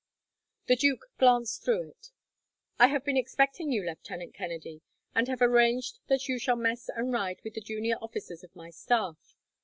The 0.65 0.75
duke 0.75 1.11
glanced 1.19 1.63
through 1.63 1.83
it. 1.89 2.07
"I 2.79 2.87
have 2.87 3.05
been 3.05 3.17
expecting 3.17 3.71
you, 3.71 3.85
Lieutenant 3.85 4.33
Kennedy, 4.33 4.81
and 5.13 5.27
have 5.27 5.43
arranged 5.43 5.99
that 6.07 6.27
you 6.27 6.39
shall 6.39 6.55
mess 6.55 6.89
and 6.89 7.13
ride 7.13 7.39
with 7.43 7.53
the 7.53 7.61
junior 7.61 7.97
officers 8.01 8.43
of 8.43 8.55
my 8.55 8.71
staff. 8.71 9.35